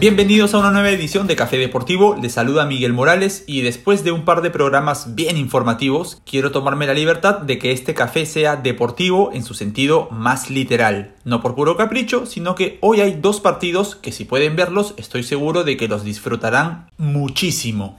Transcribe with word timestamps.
Bienvenidos 0.00 0.54
a 0.54 0.58
una 0.58 0.70
nueva 0.70 0.90
edición 0.90 1.26
de 1.26 1.34
Café 1.34 1.58
Deportivo, 1.58 2.14
les 2.22 2.34
saluda 2.34 2.66
Miguel 2.66 2.92
Morales 2.92 3.42
y 3.48 3.62
después 3.62 4.04
de 4.04 4.12
un 4.12 4.24
par 4.24 4.42
de 4.42 4.50
programas 4.50 5.16
bien 5.16 5.36
informativos, 5.36 6.22
quiero 6.24 6.52
tomarme 6.52 6.86
la 6.86 6.94
libertad 6.94 7.38
de 7.38 7.58
que 7.58 7.72
este 7.72 7.94
café 7.94 8.24
sea 8.24 8.54
deportivo 8.54 9.32
en 9.32 9.42
su 9.42 9.54
sentido 9.54 10.08
más 10.12 10.50
literal, 10.50 11.16
no 11.24 11.42
por 11.42 11.56
puro 11.56 11.76
capricho, 11.76 12.26
sino 12.26 12.54
que 12.54 12.78
hoy 12.80 13.00
hay 13.00 13.14
dos 13.20 13.40
partidos 13.40 13.96
que 13.96 14.12
si 14.12 14.24
pueden 14.24 14.54
verlos 14.54 14.94
estoy 14.98 15.24
seguro 15.24 15.64
de 15.64 15.76
que 15.76 15.88
los 15.88 16.04
disfrutarán 16.04 16.90
muchísimo. 16.96 17.98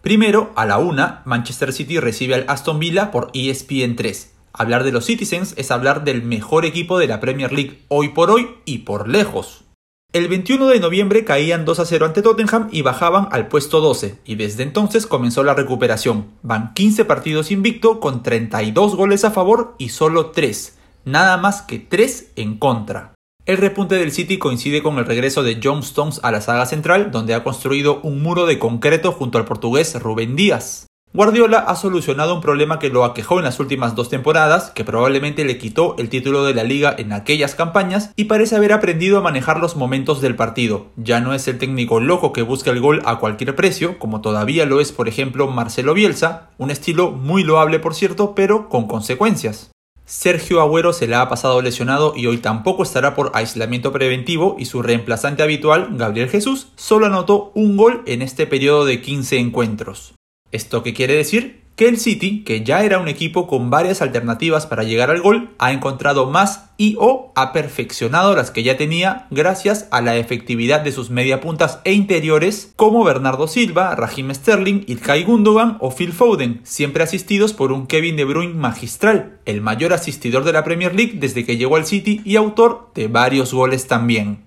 Primero, 0.00 0.50
a 0.56 0.64
la 0.64 0.78
una, 0.78 1.20
Manchester 1.26 1.74
City 1.74 2.00
recibe 2.00 2.36
al 2.36 2.46
Aston 2.48 2.78
Villa 2.78 3.10
por 3.10 3.30
ESPN 3.34 3.96
3. 3.96 4.32
Hablar 4.54 4.82
de 4.82 4.92
los 4.92 5.04
Citizens 5.04 5.52
es 5.58 5.70
hablar 5.70 6.04
del 6.04 6.22
mejor 6.22 6.64
equipo 6.64 6.98
de 6.98 7.08
la 7.08 7.20
Premier 7.20 7.52
League 7.52 7.84
hoy 7.88 8.08
por 8.08 8.30
hoy 8.30 8.48
y 8.64 8.78
por 8.78 9.08
lejos. 9.10 9.63
El 10.14 10.28
21 10.28 10.68
de 10.68 10.78
noviembre 10.78 11.24
caían 11.24 11.64
2 11.64 11.80
a 11.80 11.86
0 11.86 12.06
ante 12.06 12.22
Tottenham 12.22 12.68
y 12.70 12.82
bajaban 12.82 13.26
al 13.32 13.48
puesto 13.48 13.80
12, 13.80 14.20
y 14.24 14.36
desde 14.36 14.62
entonces 14.62 15.08
comenzó 15.08 15.42
la 15.42 15.54
recuperación. 15.54 16.28
Van 16.42 16.72
15 16.72 17.04
partidos 17.04 17.50
invicto 17.50 17.98
con 17.98 18.22
32 18.22 18.94
goles 18.94 19.24
a 19.24 19.32
favor 19.32 19.74
y 19.76 19.88
solo 19.88 20.26
3, 20.26 20.78
nada 21.04 21.36
más 21.36 21.62
que 21.62 21.80
3 21.80 22.30
en 22.36 22.58
contra. 22.58 23.14
El 23.44 23.56
repunte 23.56 23.96
del 23.96 24.12
City 24.12 24.38
coincide 24.38 24.84
con 24.84 24.98
el 24.98 25.04
regreso 25.04 25.42
de 25.42 25.58
John 25.60 25.80
Stones 25.80 26.20
a 26.22 26.30
la 26.30 26.40
saga 26.40 26.66
central, 26.66 27.10
donde 27.10 27.34
ha 27.34 27.42
construido 27.42 28.00
un 28.02 28.22
muro 28.22 28.46
de 28.46 28.60
concreto 28.60 29.10
junto 29.10 29.38
al 29.38 29.44
portugués 29.44 30.00
Rubén 30.00 30.36
Díaz. 30.36 30.86
Guardiola 31.16 31.58
ha 31.58 31.76
solucionado 31.76 32.34
un 32.34 32.40
problema 32.40 32.80
que 32.80 32.88
lo 32.88 33.04
aquejó 33.04 33.38
en 33.38 33.44
las 33.44 33.60
últimas 33.60 33.94
dos 33.94 34.08
temporadas, 34.08 34.72
que 34.72 34.82
probablemente 34.82 35.44
le 35.44 35.58
quitó 35.58 35.94
el 35.96 36.08
título 36.08 36.42
de 36.42 36.54
la 36.54 36.64
liga 36.64 36.92
en 36.98 37.12
aquellas 37.12 37.54
campañas, 37.54 38.10
y 38.16 38.24
parece 38.24 38.56
haber 38.56 38.72
aprendido 38.72 39.16
a 39.16 39.20
manejar 39.20 39.60
los 39.60 39.76
momentos 39.76 40.20
del 40.20 40.34
partido. 40.34 40.86
Ya 40.96 41.20
no 41.20 41.32
es 41.32 41.46
el 41.46 41.58
técnico 41.58 42.00
loco 42.00 42.32
que 42.32 42.42
busca 42.42 42.72
el 42.72 42.80
gol 42.80 43.00
a 43.04 43.20
cualquier 43.20 43.54
precio, 43.54 43.96
como 44.00 44.22
todavía 44.22 44.66
lo 44.66 44.80
es 44.80 44.90
por 44.90 45.06
ejemplo 45.06 45.46
Marcelo 45.46 45.94
Bielsa, 45.94 46.50
un 46.58 46.72
estilo 46.72 47.12
muy 47.12 47.44
loable 47.44 47.78
por 47.78 47.94
cierto, 47.94 48.34
pero 48.34 48.68
con 48.68 48.88
consecuencias. 48.88 49.70
Sergio 50.06 50.60
Agüero 50.60 50.92
se 50.92 51.06
la 51.06 51.20
ha 51.20 51.28
pasado 51.28 51.62
lesionado 51.62 52.14
y 52.16 52.26
hoy 52.26 52.38
tampoco 52.38 52.82
estará 52.82 53.14
por 53.14 53.30
aislamiento 53.34 53.92
preventivo 53.92 54.56
y 54.58 54.64
su 54.64 54.82
reemplazante 54.82 55.44
habitual, 55.44 55.90
Gabriel 55.92 56.28
Jesús, 56.28 56.72
solo 56.74 57.06
anotó 57.06 57.52
un 57.54 57.76
gol 57.76 58.02
en 58.06 58.20
este 58.20 58.48
periodo 58.48 58.84
de 58.84 59.00
15 59.00 59.38
encuentros. 59.38 60.14
¿Esto 60.54 60.84
qué 60.84 60.94
quiere 60.94 61.16
decir? 61.16 61.64
Que 61.74 61.88
el 61.88 61.98
City, 61.98 62.44
que 62.44 62.62
ya 62.62 62.84
era 62.84 63.00
un 63.00 63.08
equipo 63.08 63.48
con 63.48 63.70
varias 63.70 64.00
alternativas 64.02 64.68
para 64.68 64.84
llegar 64.84 65.10
al 65.10 65.20
gol, 65.20 65.50
ha 65.58 65.72
encontrado 65.72 66.30
más 66.30 66.70
y 66.76 66.94
o 67.00 67.32
ha 67.34 67.52
perfeccionado 67.52 68.36
las 68.36 68.52
que 68.52 68.62
ya 68.62 68.76
tenía 68.76 69.26
gracias 69.32 69.88
a 69.90 70.00
la 70.00 70.16
efectividad 70.16 70.82
de 70.82 70.92
sus 70.92 71.10
mediapuntas 71.10 71.80
e 71.82 71.92
interiores 71.92 72.72
como 72.76 73.02
Bernardo 73.02 73.48
Silva, 73.48 73.96
Raheem 73.96 74.32
Sterling, 74.32 74.84
Ilkay 74.86 75.24
Gundogan 75.24 75.76
o 75.80 75.90
Phil 75.90 76.12
Foden, 76.12 76.60
siempre 76.62 77.02
asistidos 77.02 77.52
por 77.52 77.72
un 77.72 77.88
Kevin 77.88 78.14
De 78.14 78.24
Bruyne 78.24 78.54
magistral, 78.54 79.40
el 79.46 79.60
mayor 79.60 79.92
asistidor 79.92 80.44
de 80.44 80.52
la 80.52 80.62
Premier 80.62 80.94
League 80.94 81.14
desde 81.16 81.44
que 81.44 81.56
llegó 81.56 81.74
al 81.74 81.86
City 81.86 82.22
y 82.24 82.36
autor 82.36 82.92
de 82.94 83.08
varios 83.08 83.52
goles 83.52 83.88
también. 83.88 84.43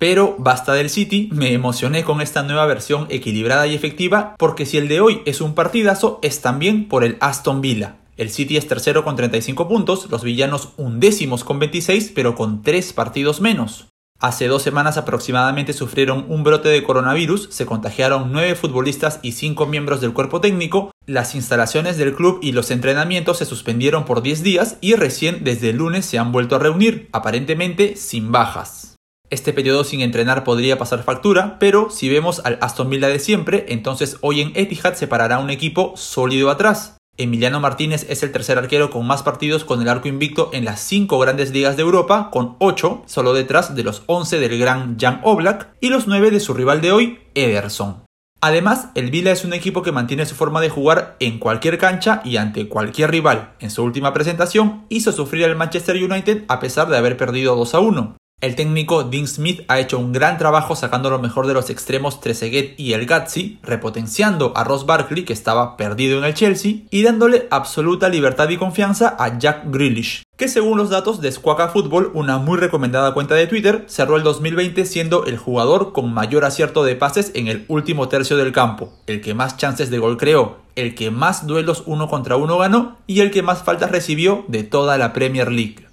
Pero 0.00 0.34
basta 0.38 0.72
del 0.72 0.88
City, 0.88 1.28
me 1.30 1.52
emocioné 1.52 2.04
con 2.04 2.22
esta 2.22 2.42
nueva 2.42 2.64
versión 2.64 3.06
equilibrada 3.10 3.66
y 3.66 3.74
efectiva 3.74 4.34
porque 4.38 4.64
si 4.64 4.78
el 4.78 4.88
de 4.88 5.02
hoy 5.02 5.20
es 5.26 5.42
un 5.42 5.54
partidazo 5.54 6.20
es 6.22 6.40
también 6.40 6.88
por 6.88 7.04
el 7.04 7.18
Aston 7.20 7.60
Villa. 7.60 7.96
El 8.16 8.30
City 8.30 8.56
es 8.56 8.66
tercero 8.66 9.04
con 9.04 9.14
35 9.14 9.68
puntos, 9.68 10.10
los 10.10 10.22
villanos 10.22 10.70
undécimos 10.78 11.44
con 11.44 11.58
26 11.58 12.12
pero 12.14 12.34
con 12.34 12.62
3 12.62 12.94
partidos 12.94 13.42
menos. 13.42 13.88
Hace 14.18 14.46
dos 14.46 14.62
semanas 14.62 14.96
aproximadamente 14.96 15.74
sufrieron 15.74 16.24
un 16.30 16.44
brote 16.44 16.70
de 16.70 16.82
coronavirus, 16.82 17.48
se 17.50 17.66
contagiaron 17.66 18.32
9 18.32 18.54
futbolistas 18.54 19.20
y 19.20 19.32
5 19.32 19.66
miembros 19.66 20.00
del 20.00 20.14
cuerpo 20.14 20.40
técnico, 20.40 20.92
las 21.04 21.34
instalaciones 21.34 21.98
del 21.98 22.14
club 22.14 22.38
y 22.40 22.52
los 22.52 22.70
entrenamientos 22.70 23.36
se 23.36 23.44
suspendieron 23.44 24.06
por 24.06 24.22
10 24.22 24.42
días 24.42 24.78
y 24.80 24.94
recién 24.94 25.44
desde 25.44 25.70
el 25.70 25.76
lunes 25.76 26.06
se 26.06 26.18
han 26.18 26.32
vuelto 26.32 26.56
a 26.56 26.58
reunir, 26.58 27.10
aparentemente 27.12 27.96
sin 27.96 28.32
bajas. 28.32 28.89
Este 29.30 29.52
periodo 29.52 29.84
sin 29.84 30.00
entrenar 30.00 30.42
podría 30.42 30.76
pasar 30.76 31.04
factura, 31.04 31.56
pero 31.60 31.88
si 31.88 32.08
vemos 32.08 32.42
al 32.44 32.58
Aston 32.60 32.90
Villa 32.90 33.06
de 33.06 33.20
siempre, 33.20 33.66
entonces 33.68 34.16
hoy 34.22 34.40
en 34.40 34.50
Etihad 34.56 34.94
se 34.94 35.06
parará 35.06 35.38
un 35.38 35.50
equipo 35.50 35.92
sólido 35.96 36.50
atrás. 36.50 36.96
Emiliano 37.16 37.60
Martínez 37.60 38.06
es 38.08 38.24
el 38.24 38.32
tercer 38.32 38.58
arquero 38.58 38.90
con 38.90 39.06
más 39.06 39.22
partidos 39.22 39.64
con 39.64 39.80
el 39.80 39.88
arco 39.88 40.08
invicto 40.08 40.50
en 40.52 40.64
las 40.64 40.80
5 40.80 41.16
grandes 41.20 41.52
ligas 41.52 41.76
de 41.76 41.82
Europa, 41.82 42.30
con 42.32 42.56
8, 42.58 43.04
solo 43.06 43.32
detrás 43.32 43.76
de 43.76 43.84
los 43.84 44.02
11 44.06 44.40
del 44.40 44.58
gran 44.58 44.98
Jan 44.98 45.20
Oblak 45.22 45.76
y 45.80 45.90
los 45.90 46.08
9 46.08 46.32
de 46.32 46.40
su 46.40 46.52
rival 46.52 46.80
de 46.80 46.90
hoy, 46.90 47.20
Ederson. 47.34 48.02
Además, 48.40 48.88
el 48.96 49.10
Villa 49.12 49.30
es 49.30 49.44
un 49.44 49.52
equipo 49.52 49.82
que 49.82 49.92
mantiene 49.92 50.26
su 50.26 50.34
forma 50.34 50.60
de 50.60 50.70
jugar 50.70 51.16
en 51.20 51.38
cualquier 51.38 51.78
cancha 51.78 52.20
y 52.24 52.38
ante 52.38 52.68
cualquier 52.68 53.12
rival. 53.12 53.52
En 53.60 53.70
su 53.70 53.84
última 53.84 54.12
presentación 54.12 54.86
hizo 54.88 55.12
sufrir 55.12 55.44
al 55.44 55.56
Manchester 55.56 56.02
United 56.02 56.44
a 56.48 56.58
pesar 56.58 56.88
de 56.88 56.96
haber 56.96 57.16
perdido 57.16 57.54
2 57.54 57.74
a 57.74 57.80
1. 57.80 58.16
El 58.40 58.54
técnico 58.54 59.04
Dean 59.04 59.26
Smith 59.26 59.64
ha 59.68 59.80
hecho 59.80 59.98
un 59.98 60.14
gran 60.14 60.38
trabajo 60.38 60.74
sacando 60.74 61.10
lo 61.10 61.18
mejor 61.18 61.46
de 61.46 61.52
los 61.52 61.68
extremos 61.68 62.22
Trezeguet 62.22 62.72
y 62.80 62.94
el 62.94 63.04
Gazzi, 63.04 63.58
repotenciando 63.62 64.54
a 64.56 64.64
Ross 64.64 64.86
Barkley 64.86 65.26
que 65.26 65.34
estaba 65.34 65.76
perdido 65.76 66.16
en 66.16 66.24
el 66.24 66.32
Chelsea 66.32 66.76
y 66.90 67.02
dándole 67.02 67.48
absoluta 67.50 68.08
libertad 68.08 68.48
y 68.48 68.56
confianza 68.56 69.14
a 69.18 69.38
Jack 69.38 69.64
Grealish, 69.66 70.22
que 70.38 70.48
según 70.48 70.78
los 70.78 70.88
datos 70.88 71.20
de 71.20 71.30
Squawka 71.30 71.68
Football, 71.68 72.12
una 72.14 72.38
muy 72.38 72.56
recomendada 72.56 73.12
cuenta 73.12 73.34
de 73.34 73.46
Twitter, 73.46 73.84
cerró 73.88 74.16
el 74.16 74.22
2020 74.22 74.86
siendo 74.86 75.26
el 75.26 75.36
jugador 75.36 75.92
con 75.92 76.10
mayor 76.10 76.46
acierto 76.46 76.82
de 76.82 76.96
pases 76.96 77.32
en 77.34 77.46
el 77.46 77.66
último 77.68 78.08
tercio 78.08 78.38
del 78.38 78.52
campo, 78.52 78.94
el 79.06 79.20
que 79.20 79.34
más 79.34 79.58
chances 79.58 79.90
de 79.90 79.98
gol 79.98 80.16
creó, 80.16 80.60
el 80.76 80.94
que 80.94 81.10
más 81.10 81.46
duelos 81.46 81.82
uno 81.84 82.08
contra 82.08 82.36
uno 82.36 82.56
ganó 82.56 82.96
y 83.06 83.20
el 83.20 83.30
que 83.30 83.42
más 83.42 83.64
faltas 83.64 83.90
recibió 83.90 84.46
de 84.48 84.62
toda 84.62 84.96
la 84.96 85.12
Premier 85.12 85.52
League. 85.52 85.89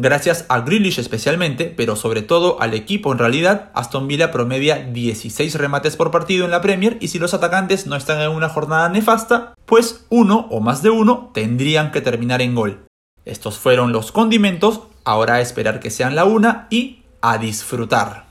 Gracias 0.00 0.46
a 0.48 0.60
Grealish 0.60 1.00
especialmente, 1.00 1.74
pero 1.76 1.96
sobre 1.96 2.22
todo 2.22 2.62
al 2.62 2.72
equipo 2.72 3.10
en 3.10 3.18
realidad, 3.18 3.72
Aston 3.74 4.06
Villa 4.06 4.30
promedia 4.30 4.76
16 4.76 5.56
remates 5.56 5.96
por 5.96 6.12
partido 6.12 6.44
en 6.44 6.52
la 6.52 6.60
Premier 6.60 6.98
y 7.00 7.08
si 7.08 7.18
los 7.18 7.34
atacantes 7.34 7.88
no 7.88 7.96
están 7.96 8.20
en 8.20 8.30
una 8.30 8.48
jornada 8.48 8.88
nefasta, 8.90 9.54
pues 9.66 10.06
uno 10.08 10.46
o 10.52 10.60
más 10.60 10.84
de 10.84 10.90
uno 10.90 11.32
tendrían 11.34 11.90
que 11.90 12.00
terminar 12.00 12.42
en 12.42 12.54
gol. 12.54 12.86
Estos 13.24 13.58
fueron 13.58 13.90
los 13.90 14.12
condimentos, 14.12 14.82
ahora 15.02 15.34
a 15.34 15.40
esperar 15.40 15.80
que 15.80 15.90
sean 15.90 16.14
la 16.14 16.26
una 16.26 16.68
y 16.70 17.02
a 17.20 17.38
disfrutar. 17.38 18.27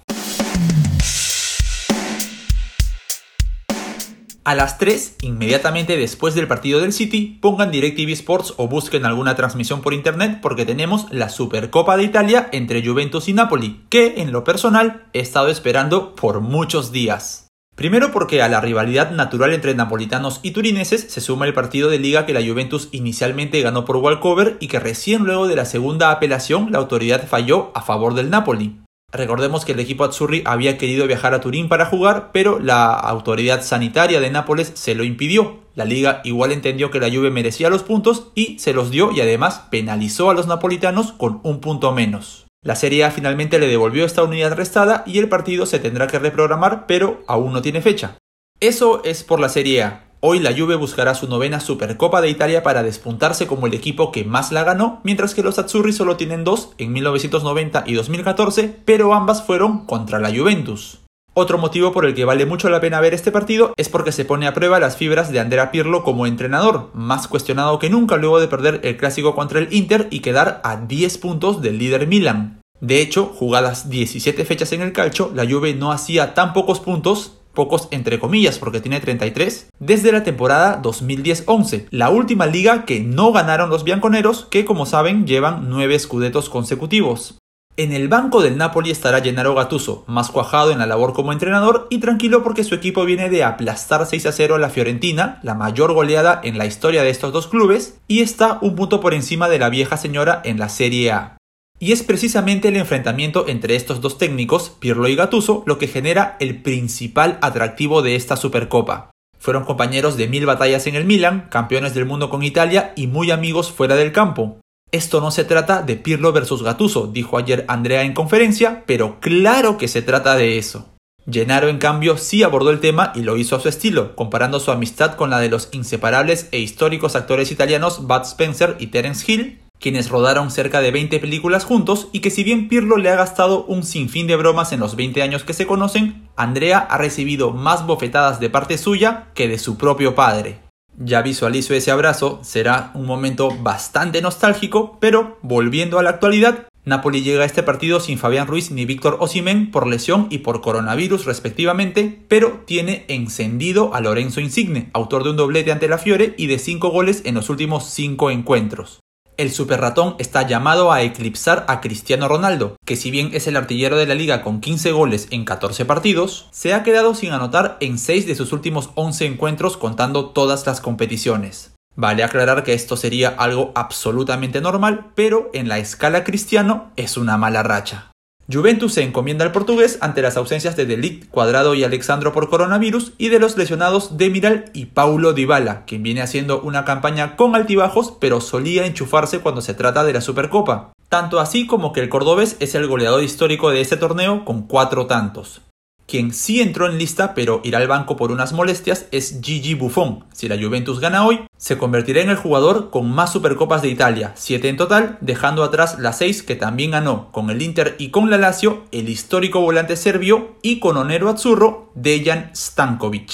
A 4.47 4.55
las 4.55 4.77
3, 4.77 5.17
inmediatamente 5.23 5.97
después 5.97 6.33
del 6.33 6.47
partido 6.47 6.79
del 6.79 6.93
City, 6.93 7.37
pongan 7.41 7.69
DirecTV 7.69 8.09
Sports 8.13 8.53
o 8.55 8.69
busquen 8.69 9.03
alguna 9.03 9.35
transmisión 9.35 9.81
por 9.81 9.93
internet 9.93 10.39
porque 10.41 10.63
tenemos 10.63 11.05
la 11.11 11.27
Supercopa 11.27 11.97
de 11.97 12.03
Italia 12.03 12.47
entre 12.53 12.81
Juventus 12.81 13.27
y 13.27 13.33
Napoli, 13.33 13.81
que 13.89 14.21
en 14.21 14.31
lo 14.31 14.45
personal 14.45 15.03
he 15.11 15.19
estado 15.19 15.49
esperando 15.49 16.15
por 16.15 16.39
muchos 16.39 16.93
días. 16.93 17.47
Primero 17.75 18.13
porque 18.13 18.41
a 18.41 18.47
la 18.47 18.61
rivalidad 18.61 19.11
natural 19.11 19.53
entre 19.53 19.75
napolitanos 19.75 20.39
y 20.43 20.51
turineses 20.51 21.07
se 21.09 21.19
suma 21.19 21.45
el 21.45 21.53
partido 21.53 21.89
de 21.89 21.99
liga 21.99 22.25
que 22.25 22.33
la 22.33 22.39
Juventus 22.39 22.87
inicialmente 22.93 23.61
ganó 23.61 23.83
por 23.83 23.97
walkover 23.97 24.55
y 24.61 24.69
que 24.69 24.79
recién 24.79 25.25
luego 25.25 25.49
de 25.49 25.57
la 25.57 25.65
segunda 25.65 26.09
apelación 26.09 26.71
la 26.71 26.77
autoridad 26.77 27.27
falló 27.27 27.71
a 27.75 27.81
favor 27.81 28.13
del 28.13 28.29
Napoli. 28.29 28.77
Recordemos 29.13 29.63
que 29.63 29.72
el 29.72 29.79
equipo 29.79 30.03
Azzurri 30.03 30.44
había 30.45 30.78
querido 30.78 31.07
viajar 31.07 31.34
a 31.34 31.40
Turín 31.40 31.69
para 31.69 31.85
jugar, 31.85 32.31
pero 32.34 32.59
la 32.59 32.94
autoridad 32.94 33.63
sanitaria 33.63 34.19
de 34.19 34.30
Nápoles 34.30 34.74
se 34.75 34.95
lo 34.95 35.06
impidió. 35.06 35.62
La 35.75 35.86
liga 35.86 36.19
igual 36.25 36.51
entendió 36.51 36.92
que 36.92 37.00
la 37.00 37.09
Juve 37.09 37.31
merecía 37.31 37.69
los 37.69 37.83
puntos 37.83 38.31
y 38.36 38.59
se 38.59 38.74
los 38.74 38.92
dio 38.92 39.12
y 39.13 39.21
además 39.21 39.68
penalizó 39.71 40.30
a 40.30 40.33
los 40.33 40.48
napolitanos 40.48 41.13
con 41.13 41.39
un 41.44 41.62
punto 41.62 41.94
menos. 41.94 42.48
La 42.62 42.75
Serie 42.75 43.06
A 43.06 43.12
finalmente 43.12 43.59
le 43.59 43.68
devolvió 43.68 44.04
esta 44.04 44.24
unidad 44.24 44.54
restada 44.57 45.04
y 45.06 45.19
el 45.19 45.30
partido 45.30 45.65
se 45.65 45.80
tendrá 45.80 46.07
que 46.07 46.19
reprogramar, 46.19 46.86
pero 46.86 47.24
aún 47.27 47.53
no 47.53 47.62
tiene 47.62 47.81
fecha. 47.81 48.18
Eso 48.60 49.01
es 49.06 49.24
por 49.24 49.39
la 49.39 49.48
Serie 49.48 49.83
A. 49.83 50.06
Hoy 50.19 50.39
la 50.39 50.51
Juve 50.51 50.75
buscará 50.75 51.13
su 51.13 51.27
novena 51.27 51.59
Supercopa 51.59 52.21
de 52.21 52.29
Italia 52.29 52.63
para 52.63 52.81
despuntarse 52.81 53.45
como 53.45 53.67
el 53.67 53.75
equipo 53.75 54.11
que 54.11 54.23
más 54.23 54.51
la 54.51 54.63
ganó, 54.63 54.99
mientras 55.03 55.35
que 55.35 55.43
los 55.43 55.59
Azzurri 55.59 55.93
solo 55.93 56.17
tienen 56.17 56.43
dos 56.43 56.71
en 56.79 56.91
1990 56.91 57.83
y 57.85 57.93
2014, 57.93 58.79
pero 58.83 59.13
ambas 59.13 59.43
fueron 59.43 59.85
contra 59.85 60.17
la 60.17 60.35
Juventus. 60.35 61.01
Otro 61.35 61.59
motivo 61.59 61.91
por 61.91 62.07
el 62.07 62.15
que 62.15 62.25
vale 62.25 62.47
mucho 62.47 62.67
la 62.67 62.81
pena 62.81 62.99
ver 62.99 63.13
este 63.13 63.31
partido 63.31 63.73
es 63.77 63.89
porque 63.89 64.11
se 64.11 64.25
pone 64.25 64.47
a 64.47 64.55
prueba 64.55 64.79
las 64.79 64.97
fibras 64.97 65.31
de 65.31 65.39
Andrea 65.39 65.69
Pirlo 65.69 66.03
como 66.03 66.25
entrenador, 66.25 66.89
más 66.95 67.27
cuestionado 67.27 67.77
que 67.77 67.91
nunca 67.91 68.17
luego 68.17 68.39
de 68.39 68.47
perder 68.47 68.81
el 68.83 68.97
clásico 68.97 69.35
contra 69.35 69.59
el 69.59 69.71
Inter 69.71 70.07
y 70.09 70.21
quedar 70.21 70.61
a 70.63 70.77
10 70.77 71.15
puntos 71.19 71.61
del 71.61 71.77
líder 71.77 72.07
Milan. 72.07 72.59
De 72.81 73.01
hecho, 73.01 73.27
jugadas 73.27 73.91
17 73.91 74.45
fechas 74.45 74.71
en 74.71 74.81
el 74.81 74.93
calcio, 74.93 75.31
la 75.35 75.45
Juve 75.47 75.75
no 75.75 75.91
hacía 75.91 76.33
tan 76.33 76.53
pocos 76.53 76.79
puntos 76.79 77.37
pocos 77.57 77.88
entre 77.89 78.19
comillas 78.19 78.59
porque 78.59 78.81
tiene 78.81 79.00
33, 79.00 79.71
desde 79.80 80.12
la 80.12 80.24
temporada 80.24 80.80
2010-11, 80.83 81.88
la 81.89 82.12
última 82.12 82.45
liga 82.45 82.86
que 82.86 83.00
no 83.00 83.31
ganaron 83.31 83.71
los 83.71 83.83
bianconeros 83.83 84.45
que 84.51 84.63
como 84.63 84.86
saben 84.86 85.25
llevan 85.25 85.68
9 85.68 85.95
escudetos 85.95 86.51
consecutivos. 86.51 87.39
En 87.75 87.94
el 87.94 88.09
banco 88.09 88.44
del 88.44 88.57
Napoli 88.57 88.92
estará 88.92 89.21
Gennaro 89.21 89.56
Gattuso, 89.56 90.04
más 90.07 90.30
cuajado 90.30 90.71
en 90.71 90.77
la 90.77 90.86
labor 90.86 91.13
como 91.13 91.33
entrenador 91.33 91.88
y 91.89 91.98
tranquilo 91.98 92.44
porque 92.44 92.63
su 92.63 92.75
equipo 92.75 93.06
viene 93.06 93.30
de 93.30 93.44
aplastar 93.44 94.06
6 94.06 94.27
a 94.27 94.31
0 94.31 94.56
a 94.56 94.60
la 94.60 94.69
Fiorentina, 94.69 95.39
la 95.42 95.56
mayor 95.56 95.94
goleada 95.94 96.39
en 96.44 96.60
la 96.60 96.68
historia 96.68 97.01
de 97.01 97.10
estos 97.10 97.33
dos 97.33 97.48
clubes, 97.48 98.00
y 98.07 98.21
está 98.21 98.60
un 98.62 98.75
punto 98.75 99.00
por 99.00 99.15
encima 99.15 99.50
de 99.50 99.60
la 99.60 99.69
vieja 99.69 99.98
señora 99.98 100.42
en 100.44 100.60
la 100.60 100.69
Serie 100.69 101.12
A. 101.12 101.37
Y 101.79 101.91
es 101.91 102.01
precisamente 102.01 102.69
el 102.69 102.75
enfrentamiento 102.75 103.47
entre 103.47 103.75
estos 103.75 104.01
dos 104.01 104.18
técnicos, 104.18 104.71
Pirlo 104.79 105.07
y 105.07 105.15
Gattuso, 105.15 105.63
lo 105.68 105.77
que 105.77 105.88
genera 105.88 106.35
el 106.39 106.62
principal 106.62 107.38
atractivo 107.41 108.01
de 108.01 108.15
esta 108.15 108.35
Supercopa. 108.35 109.12
Fueron 109.38 109.63
compañeros 109.63 110.18
de 110.18 110.27
mil 110.27 110.47
batallas 110.47 110.88
en 110.88 110.95
el 110.95 111.06
Milan, 111.06 111.47
campeones 111.51 111.94
del 111.94 112.06
mundo 112.06 112.29
con 112.29 112.41
Italia 112.41 112.94
y 112.95 113.06
muy 113.06 113.29
amigos 113.29 113.71
fuera 113.71 113.95
del 113.95 114.12
campo. 114.12 114.59
Esto 114.91 115.21
no 115.21 115.29
se 115.31 115.44
trata 115.44 115.83
de 115.83 115.97
Pirlo 115.97 116.31
versus 116.31 116.63
Gatuso, 116.63 117.07
dijo 117.07 117.38
ayer 117.38 117.65
Andrea 117.68 118.03
en 118.03 118.13
conferencia, 118.13 118.83
pero 118.88 119.19
claro 119.19 119.77
que 119.77 119.88
se 119.88 120.01
trata 120.01 120.35
de 120.35 120.57
eso. 120.57 120.94
Gennaro, 121.29 121.68
en 121.68 121.77
cambio, 121.77 122.18
sí 122.18 122.41
abordó 122.41 122.71
el 122.71 122.79
tema 122.79 123.12
y 123.13 123.21
lo 123.21 123.35
hizo 123.35 123.57
a 123.57 123.59
su 123.59 123.68
estilo, 123.68 124.15
comparando 124.15 124.62
su 124.62 124.71
amistad 124.71 125.15
con 125.15 125.29
la 125.29 125.39
de 125.39 125.50
los 125.50 125.68
inseparables 125.74 126.47
e 126.51 126.59
históricos 126.59 127.18
actores 127.18 127.51
italianos 127.51 128.07
Bud 128.07 128.21
Spencer 128.21 128.77
y 128.79 128.88
Terence 128.88 129.29
Hill, 129.29 129.59
quienes 129.79 130.09
rodaron 130.09 130.51
cerca 130.51 130.81
de 130.81 130.91
20 130.91 131.19
películas 131.19 131.65
juntos 131.65 132.07
y 132.12 132.19
que 132.19 132.29
si 132.29 132.44
bien 132.44 132.68
Pirlo 132.68 132.97
le 132.97 133.09
ha 133.09 133.15
gastado 133.15 133.65
un 133.65 133.83
sinfín 133.83 134.27
de 134.27 134.35
bromas 134.35 134.71
en 134.71 134.79
los 134.79 134.95
20 134.95 135.21
años 135.21 135.44
que 135.44 135.53
se 135.53 135.68
conocen, 135.68 136.27
Andrea 136.35 136.79
ha 136.79 136.97
recibido 136.97 137.51
más 137.51 137.85
bofetadas 137.85 138.39
de 138.39 138.50
parte 138.50 138.77
suya 138.77 139.27
que 139.33 139.47
de 139.47 139.59
su 139.59 139.77
propio 139.77 140.15
padre. 140.15 140.59
Ya 141.00 141.21
visualizo 141.21 141.75
ese 141.75 141.91
abrazo, 141.91 142.39
será 142.41 142.89
un 142.95 143.06
momento 143.06 143.51
bastante 143.62 144.21
nostálgico, 144.21 144.97
pero 145.00 145.38
volviendo 145.44 146.00
a 146.00 146.03
la 146.03 146.09
actualidad, 146.09 146.68
Napoli 146.85 147.21
llega 147.21 147.44
a 147.44 147.45
este 147.45 147.63
partido 147.63 148.00
sin 148.00 148.18
Fabián 148.18 148.47
Ruiz 148.47 148.71
ni 148.71 148.85
Víctor 148.85 149.18
Osimen 149.19 149.71
por 149.71 149.85
lesión 149.85 150.27
y 150.29 150.39
por 150.39 150.62
coronavirus 150.62 151.25
respectivamente, 151.25 152.24
pero 152.29 152.63
tiene 152.65 153.03
encendido 153.09 153.94
a 153.94 154.00
Lorenzo 154.00 154.39
Insigne, 154.39 154.89
autor 154.94 155.25
de 155.25 155.31
un 155.31 155.35
doblete 155.35 155.71
ante 155.71 155.89
la 155.89 155.97
Fiore 155.97 156.33
y 156.38 156.47
de 156.47 156.57
5 156.57 156.89
goles 156.89 157.24
en 157.25 157.35
los 157.35 157.50
últimos 157.50 157.89
5 157.89 158.31
encuentros. 158.31 159.01
El 159.38 159.51
Super 159.51 159.80
Ratón 159.80 160.16
está 160.18 160.48
llamado 160.48 160.92
a 160.92 161.04
eclipsar 161.04 161.63
a 161.68 161.80
Cristiano 161.80 162.28
Ronaldo, 162.28 162.75
que 162.86 162.95
si 162.95 163.12
bien 163.12 163.30
es 163.34 163.45
el 163.45 163.56
artillero 163.56 163.95
de 163.95 164.07
la 164.07 164.16
liga 164.16 164.42
con 164.42 164.62
15 164.62 164.92
goles 164.92 165.28
en 165.30 165.45
14 165.45 165.86
partidos, 165.86 166.48
se 166.50 166.74
ha 166.74 166.81
quedado 166.81 167.13
sin 167.13 167.31
anotar 167.31 167.78
en 167.80 168.00
6 168.00 168.25
de 168.25 168.34
sus 168.34 168.51
últimos 168.51 168.89
11 168.95 169.28
encuentros 169.28 169.78
contando 169.78 170.30
todas 170.30 170.66
las 170.66 170.81
competiciones. 170.81 171.75
Vale 171.95 172.24
aclarar 172.24 172.63
que 172.63 172.74
esto 172.74 172.98
sería 172.98 173.30
algo 173.30 173.72
absolutamente 173.75 174.60
normal, 174.60 175.12
pero 175.13 175.51
en 175.54 175.68
la 175.68 175.78
escala 175.78 176.24
cristiano 176.24 176.92
es 176.95 177.16
una 177.16 177.38
mala 177.38 177.62
racha. 177.62 178.12
Juventus 178.49 178.94
se 178.94 179.03
encomienda 179.03 179.44
al 179.44 179.51
portugués 179.51 179.97
ante 179.99 180.21
las 180.21 180.38
ausencias 180.38 180.77
de 180.77 180.85
Delict, 180.85 181.29
Cuadrado 181.29 181.75
y 181.75 181.83
Alexandro 181.83 182.31
por 182.31 182.49
coronavirus 182.49 183.11
y 183.17 183.27
de 183.27 183.39
los 183.39 183.57
lesionados 183.57 184.17
Demiral 184.17 184.71
y 184.73 184.85
Paulo 184.85 185.33
Dybala, 185.33 185.83
quien 185.85 186.01
viene 186.01 186.21
haciendo 186.21 186.61
una 186.61 186.85
campaña 186.85 187.35
con 187.35 187.55
altibajos 187.55 188.13
pero 188.21 188.39
solía 188.39 188.85
enchufarse 188.85 189.39
cuando 189.39 189.59
se 189.59 189.73
trata 189.73 190.05
de 190.05 190.13
la 190.13 190.21
Supercopa. 190.21 190.94
Tanto 191.09 191.41
así 191.41 191.67
como 191.67 191.91
que 191.91 191.99
el 191.99 192.07
cordobés 192.07 192.55
es 192.61 192.73
el 192.73 192.88
goleador 192.88 193.21
histórico 193.21 193.69
de 193.69 193.81
este 193.81 193.97
torneo 193.97 194.45
con 194.45 194.63
cuatro 194.65 195.07
tantos. 195.07 195.61
Quien 196.07 196.33
sí 196.33 196.62
entró 196.62 196.89
en 196.89 196.98
lista 196.98 197.33
pero 197.33 197.59
irá 197.65 197.80
al 197.80 197.88
banco 197.89 198.15
por 198.15 198.31
unas 198.31 198.54
molestias 198.54 199.07
es 199.12 199.42
Gigi 199.44 199.74
Buffon. 199.74 200.24
Si 200.31 200.48
la 200.48 200.57
Juventus 200.57 201.01
gana 201.01 201.25
hoy, 201.25 201.42
se 201.57 201.77
convertirá 201.77 202.21
en 202.21 202.30
el 202.30 202.38
jugador 202.38 202.92
con 202.92 203.12
más 203.12 203.33
Supercopas 203.33 203.81
de 203.81 203.89
Italia, 203.89 204.31
7 204.36 204.69
en 204.69 204.77
total, 204.77 205.18
dejando 205.19 205.65
atrás 205.65 206.00
las 206.00 206.19
6 206.19 206.44
que 206.44 206.56
también 206.56 206.92
ganó 206.92 207.30
con 207.33 207.50
el 207.50 207.62
Inter 207.62 207.98
y 208.00 208.09
con 208.09 208.30
la 208.30 208.38
Lazio 208.38 208.86
el 208.94 209.09
histórico 209.09 209.59
volante 209.59 209.98
serbio 209.98 210.56
y 210.62 210.80
con 210.80 210.95
Onero 210.95 211.27
Azzurro, 211.27 211.92
Dejan 211.94 212.51
Stankovic. 212.56 213.33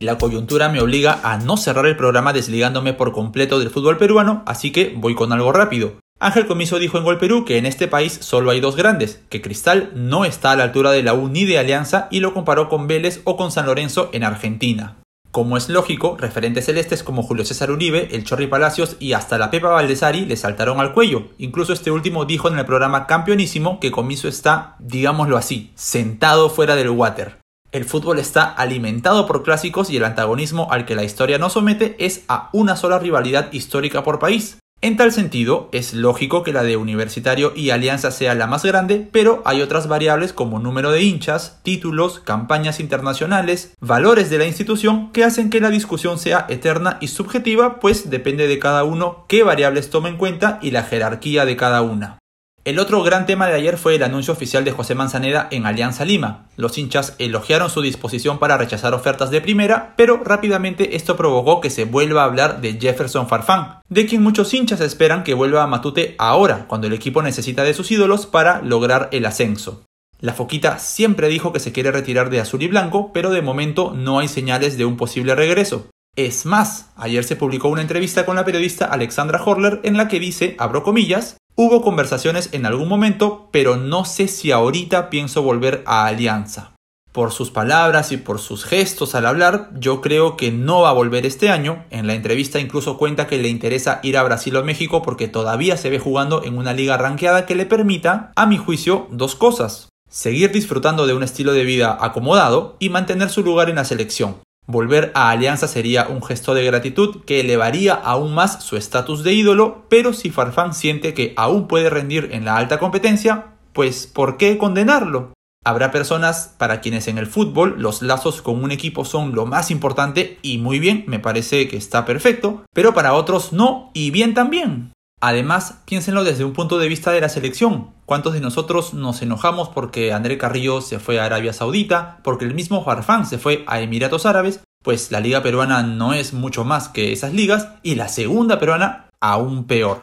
La 0.00 0.18
coyuntura 0.18 0.68
me 0.68 0.80
obliga 0.80 1.20
a 1.22 1.38
no 1.38 1.56
cerrar 1.56 1.86
el 1.86 1.96
programa 1.96 2.32
desligándome 2.32 2.94
por 2.94 3.12
completo 3.12 3.60
del 3.60 3.70
fútbol 3.70 3.96
peruano, 3.96 4.42
así 4.44 4.72
que 4.72 4.92
voy 4.96 5.14
con 5.14 5.32
algo 5.32 5.52
rápido. 5.52 6.03
Ángel 6.20 6.46
Comiso 6.46 6.78
dijo 6.78 6.96
en 6.96 7.04
Gol 7.04 7.18
Perú 7.18 7.44
que 7.44 7.58
en 7.58 7.66
este 7.66 7.86
país 7.86 8.18
solo 8.22 8.50
hay 8.50 8.60
dos 8.60 8.76
grandes, 8.76 9.20
que 9.28 9.42
Cristal 9.42 9.90
no 9.94 10.24
está 10.24 10.52
a 10.52 10.56
la 10.56 10.64
altura 10.64 10.90
de 10.90 11.02
la 11.02 11.12
U 11.12 11.28
ni 11.28 11.44
de 11.44 11.58
Alianza 11.58 12.08
y 12.10 12.20
lo 12.20 12.32
comparó 12.32 12.68
con 12.68 12.86
Vélez 12.86 13.20
o 13.24 13.36
con 13.36 13.52
San 13.52 13.66
Lorenzo 13.66 14.08
en 14.12 14.24
Argentina. 14.24 14.96
Como 15.30 15.56
es 15.56 15.68
lógico, 15.68 16.16
referentes 16.16 16.66
celestes 16.66 17.02
como 17.02 17.24
Julio 17.24 17.44
César 17.44 17.72
Uribe, 17.72 18.08
el 18.12 18.22
Chorri 18.22 18.46
Palacios 18.46 18.96
y 19.00 19.14
hasta 19.14 19.36
la 19.36 19.50
Pepa 19.50 19.68
Valdesari 19.68 20.24
le 20.24 20.36
saltaron 20.36 20.80
al 20.80 20.94
cuello. 20.94 21.24
Incluso 21.38 21.72
este 21.72 21.90
último 21.90 22.24
dijo 22.24 22.48
en 22.48 22.56
el 22.56 22.64
programa 22.64 23.06
Campeonísimo 23.06 23.80
que 23.80 23.90
Comiso 23.90 24.28
está, 24.28 24.76
digámoslo 24.78 25.36
así, 25.36 25.72
sentado 25.74 26.48
fuera 26.48 26.76
del 26.76 26.90
water. 26.90 27.38
El 27.72 27.84
fútbol 27.84 28.20
está 28.20 28.44
alimentado 28.44 29.26
por 29.26 29.42
clásicos 29.42 29.90
y 29.90 29.96
el 29.96 30.04
antagonismo 30.04 30.68
al 30.70 30.86
que 30.86 30.94
la 30.94 31.02
historia 31.02 31.38
nos 31.38 31.54
somete 31.54 31.96
es 31.98 32.24
a 32.28 32.48
una 32.52 32.76
sola 32.76 33.00
rivalidad 33.00 33.52
histórica 33.52 34.04
por 34.04 34.20
país. 34.20 34.58
En 34.84 34.98
tal 34.98 35.12
sentido, 35.12 35.70
es 35.72 35.94
lógico 35.94 36.42
que 36.42 36.52
la 36.52 36.62
de 36.62 36.76
Universitario 36.76 37.54
y 37.56 37.70
Alianza 37.70 38.10
sea 38.10 38.34
la 38.34 38.46
más 38.46 38.66
grande, 38.66 39.08
pero 39.10 39.40
hay 39.46 39.62
otras 39.62 39.88
variables 39.88 40.34
como 40.34 40.58
número 40.58 40.90
de 40.90 41.00
hinchas, 41.00 41.58
títulos, 41.62 42.20
campañas 42.20 42.80
internacionales, 42.80 43.72
valores 43.80 44.28
de 44.28 44.36
la 44.36 44.44
institución 44.44 45.10
que 45.12 45.24
hacen 45.24 45.48
que 45.48 45.62
la 45.62 45.70
discusión 45.70 46.18
sea 46.18 46.44
eterna 46.50 46.98
y 47.00 47.08
subjetiva, 47.08 47.80
pues 47.80 48.10
depende 48.10 48.46
de 48.46 48.58
cada 48.58 48.84
uno 48.84 49.24
qué 49.26 49.42
variables 49.42 49.88
toma 49.88 50.10
en 50.10 50.18
cuenta 50.18 50.58
y 50.60 50.70
la 50.70 50.82
jerarquía 50.82 51.46
de 51.46 51.56
cada 51.56 51.80
una. 51.80 52.18
El 52.64 52.78
otro 52.78 53.02
gran 53.02 53.26
tema 53.26 53.46
de 53.46 53.52
ayer 53.52 53.76
fue 53.76 53.94
el 53.94 54.02
anuncio 54.02 54.32
oficial 54.32 54.64
de 54.64 54.72
José 54.72 54.94
Manzaneda 54.94 55.48
en 55.50 55.66
Alianza 55.66 56.06
Lima. 56.06 56.46
Los 56.56 56.78
hinchas 56.78 57.14
elogiaron 57.18 57.68
su 57.68 57.82
disposición 57.82 58.38
para 58.38 58.56
rechazar 58.56 58.94
ofertas 58.94 59.30
de 59.30 59.42
primera, 59.42 59.92
pero 59.98 60.22
rápidamente 60.24 60.96
esto 60.96 61.14
provocó 61.14 61.60
que 61.60 61.68
se 61.68 61.84
vuelva 61.84 62.22
a 62.22 62.24
hablar 62.24 62.62
de 62.62 62.80
Jefferson 62.80 63.28
Farfán, 63.28 63.80
de 63.90 64.06
quien 64.06 64.22
muchos 64.22 64.54
hinchas 64.54 64.80
esperan 64.80 65.24
que 65.24 65.34
vuelva 65.34 65.62
a 65.62 65.66
Matute 65.66 66.14
ahora, 66.18 66.64
cuando 66.66 66.86
el 66.86 66.94
equipo 66.94 67.20
necesita 67.20 67.64
de 67.64 67.74
sus 67.74 67.90
ídolos 67.90 68.24
para 68.24 68.62
lograr 68.62 69.10
el 69.12 69.26
ascenso. 69.26 69.84
La 70.20 70.32
Foquita 70.32 70.78
siempre 70.78 71.28
dijo 71.28 71.52
que 71.52 71.60
se 71.60 71.72
quiere 71.72 71.92
retirar 71.92 72.30
de 72.30 72.40
azul 72.40 72.62
y 72.62 72.68
blanco, 72.68 73.12
pero 73.12 73.28
de 73.28 73.42
momento 73.42 73.92
no 73.94 74.20
hay 74.20 74.28
señales 74.28 74.78
de 74.78 74.86
un 74.86 74.96
posible 74.96 75.34
regreso. 75.34 75.90
Es 76.16 76.46
más, 76.46 76.92
ayer 76.96 77.24
se 77.24 77.36
publicó 77.36 77.68
una 77.68 77.82
entrevista 77.82 78.24
con 78.24 78.36
la 78.36 78.44
periodista 78.46 78.86
Alexandra 78.86 79.42
Horler 79.44 79.80
en 79.82 79.98
la 79.98 80.08
que 80.08 80.20
dice, 80.20 80.54
abro 80.58 80.82
comillas, 80.82 81.36
Hubo 81.56 81.82
conversaciones 81.82 82.48
en 82.50 82.66
algún 82.66 82.88
momento, 82.88 83.48
pero 83.52 83.76
no 83.76 84.04
sé 84.04 84.26
si 84.26 84.50
ahorita 84.50 85.08
pienso 85.08 85.42
volver 85.42 85.84
a 85.86 86.06
Alianza. 86.06 86.72
Por 87.12 87.30
sus 87.30 87.52
palabras 87.52 88.10
y 88.10 88.16
por 88.16 88.40
sus 88.40 88.64
gestos 88.64 89.14
al 89.14 89.24
hablar, 89.24 89.70
yo 89.78 90.00
creo 90.00 90.36
que 90.36 90.50
no 90.50 90.80
va 90.80 90.90
a 90.90 90.94
volver 90.94 91.24
este 91.26 91.50
año. 91.50 91.84
En 91.90 92.08
la 92.08 92.14
entrevista 92.14 92.58
incluso 92.58 92.98
cuenta 92.98 93.28
que 93.28 93.38
le 93.38 93.48
interesa 93.48 94.00
ir 94.02 94.18
a 94.18 94.24
Brasil 94.24 94.56
o 94.56 94.64
México 94.64 95.00
porque 95.00 95.28
todavía 95.28 95.76
se 95.76 95.90
ve 95.90 96.00
jugando 96.00 96.42
en 96.42 96.58
una 96.58 96.72
liga 96.72 96.96
ranqueada 96.96 97.46
que 97.46 97.54
le 97.54 97.66
permita, 97.66 98.32
a 98.34 98.46
mi 98.46 98.56
juicio, 98.56 99.06
dos 99.12 99.36
cosas. 99.36 99.90
Seguir 100.10 100.50
disfrutando 100.50 101.06
de 101.06 101.14
un 101.14 101.22
estilo 101.22 101.52
de 101.52 101.62
vida 101.62 101.96
acomodado 102.00 102.74
y 102.80 102.88
mantener 102.88 103.30
su 103.30 103.44
lugar 103.44 103.70
en 103.70 103.76
la 103.76 103.84
selección. 103.84 104.38
Volver 104.66 105.12
a 105.14 105.28
Alianza 105.28 105.68
sería 105.68 106.08
un 106.08 106.22
gesto 106.22 106.54
de 106.54 106.64
gratitud 106.64 107.22
que 107.26 107.40
elevaría 107.40 107.92
aún 107.92 108.34
más 108.34 108.64
su 108.64 108.78
estatus 108.78 109.22
de 109.22 109.34
ídolo, 109.34 109.84
pero 109.90 110.14
si 110.14 110.30
Farfán 110.30 110.72
siente 110.72 111.12
que 111.12 111.34
aún 111.36 111.68
puede 111.68 111.90
rendir 111.90 112.30
en 112.32 112.46
la 112.46 112.56
alta 112.56 112.78
competencia, 112.78 113.48
pues 113.74 114.06
¿por 114.06 114.38
qué 114.38 114.56
condenarlo? 114.56 115.34
Habrá 115.66 115.90
personas 115.90 116.54
para 116.56 116.80
quienes 116.80 117.08
en 117.08 117.18
el 117.18 117.26
fútbol 117.26 117.76
los 117.78 118.00
lazos 118.00 118.40
con 118.40 118.64
un 118.64 118.70
equipo 118.70 119.04
son 119.04 119.34
lo 119.34 119.44
más 119.44 119.70
importante 119.70 120.38
y 120.40 120.56
muy 120.56 120.78
bien, 120.78 121.04
me 121.08 121.18
parece 121.18 121.68
que 121.68 121.76
está 121.76 122.06
perfecto, 122.06 122.64
pero 122.72 122.94
para 122.94 123.12
otros 123.12 123.52
no 123.52 123.90
y 123.92 124.10
bien 124.10 124.32
también. 124.32 124.93
Además, 125.26 125.78
piénsenlo 125.86 126.22
desde 126.22 126.44
un 126.44 126.52
punto 126.52 126.78
de 126.78 126.86
vista 126.86 127.10
de 127.10 127.22
la 127.22 127.30
selección. 127.30 127.94
¿Cuántos 128.04 128.34
de 128.34 128.40
nosotros 128.40 128.92
nos 128.92 129.22
enojamos 129.22 129.70
porque 129.70 130.12
André 130.12 130.36
Carrillo 130.36 130.82
se 130.82 130.98
fue 130.98 131.18
a 131.18 131.24
Arabia 131.24 131.54
Saudita, 131.54 132.20
porque 132.22 132.44
el 132.44 132.52
mismo 132.52 132.84
Farfán 132.84 133.24
se 133.24 133.38
fue 133.38 133.64
a 133.66 133.80
Emiratos 133.80 134.26
Árabes? 134.26 134.60
Pues 134.82 135.10
la 135.10 135.20
liga 135.20 135.42
peruana 135.42 135.82
no 135.82 136.12
es 136.12 136.34
mucho 136.34 136.66
más 136.66 136.90
que 136.90 137.10
esas 137.10 137.32
ligas 137.32 137.68
y 137.82 137.94
la 137.94 138.08
segunda 138.08 138.58
peruana 138.58 139.06
aún 139.18 139.64
peor. 139.64 140.02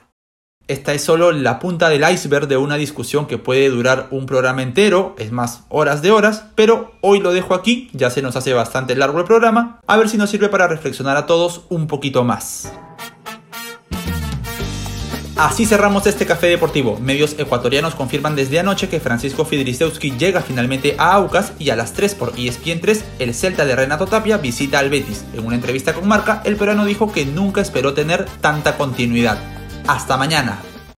Esta 0.68 0.92
es 0.94 1.04
solo 1.04 1.32
la 1.32 1.60
punta 1.60 1.90
del 1.90 2.10
iceberg 2.12 2.48
de 2.48 2.58
una 2.58 2.78
discusión 2.78 3.28
que 3.28 3.38
puede 3.38 3.70
durar 3.70 4.08
un 4.10 4.26
programa 4.26 4.64
entero, 4.64 5.16
es 5.20 5.32
más, 5.32 5.66
horas 5.70 6.02
de 6.02 6.10
horas, 6.10 6.46
pero 6.56 6.94
hoy 7.02 7.20
lo 7.20 7.32
dejo 7.32 7.54
aquí, 7.54 7.92
ya 7.94 8.10
se 8.10 8.24
nos 8.24 8.36
hace 8.36 8.54
bastante 8.54 8.96
largo 8.96 9.20
el 9.20 9.26
programa, 9.26 9.82
a 9.86 9.98
ver 9.98 10.10
si 10.10 10.18
nos 10.18 10.32
sirve 10.32 10.50
para 10.50 10.68
reflexionar 10.68 11.16
a 11.16 11.28
todos 11.28 11.66
un 11.70 11.86
poquito 11.86 12.24
más. 12.24 12.74
Así 15.42 15.66
cerramos 15.66 16.06
este 16.06 16.28
café 16.28 16.46
deportivo. 16.46 17.00
Medios 17.00 17.34
ecuatorianos 17.40 17.96
confirman 17.96 18.36
desde 18.36 18.60
anoche 18.60 18.90
que 18.90 19.00
Francisco 19.00 19.44
Fidrisewski 19.44 20.12
llega 20.12 20.44
finalmente 20.44 20.94
a 21.00 21.14
Aucas 21.14 21.54
y 21.58 21.72
a 21.72 21.76
las 21.76 21.94
3 21.94 22.14
por 22.14 22.34
ESPN 22.38 22.80
3 22.80 23.06
el 23.18 23.34
Celta 23.34 23.66
de 23.66 23.76
Renato 23.76 24.06
Tapia 24.06 24.38
visita 24.38 24.78
al 24.78 24.92
Betis. 24.92 25.26
En 25.34 25.44
una 25.44 25.56
entrevista 25.56 25.94
con 25.94 26.08
Marca, 26.08 26.44
el 26.46 26.58
peruano 26.58 26.86
dijo 26.86 27.12
que 27.12 27.26
nunca 27.26 27.60
esperó 27.60 27.96
tener 27.96 28.26
tanta 28.40 28.78
continuidad. 28.78 29.40
Hasta 29.88 30.16
mañana. 30.16 30.60